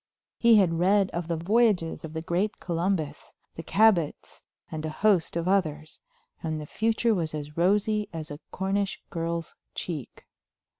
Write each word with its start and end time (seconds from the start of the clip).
He 0.39 0.55
had 0.55 0.79
read 0.79 1.11
of 1.11 1.27
the 1.27 1.37
voyages 1.37 2.03
of 2.03 2.13
the 2.13 2.23
great 2.23 2.59
Columbus, 2.59 3.35
the 3.53 3.61
Cabots, 3.61 4.41
and 4.71 4.83
a 4.83 4.89
host 4.89 5.35
of 5.35 5.47
others, 5.47 5.99
and 6.41 6.59
the 6.59 6.65
future 6.65 7.13
was 7.13 7.35
as 7.35 7.55
rosy 7.55 8.09
as 8.11 8.31
a 8.31 8.39
Cornish 8.49 8.99
girl's 9.11 9.53
cheek. 9.75 10.25